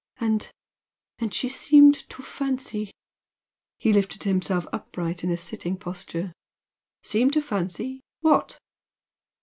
And 0.19 0.49
and 1.19 1.31
she 1.31 1.47
seemed 1.47 1.93
to 2.09 2.23
fancy" 2.23 2.89
He 3.77 3.93
lifted 3.93 4.23
himself 4.23 4.65
upright 4.73 5.23
in 5.23 5.29
a 5.29 5.37
sitting 5.37 5.77
posture. 5.77 6.33
"Seemed 7.03 7.33
to 7.33 7.41
fancy?... 7.43 8.01
what? 8.21 8.57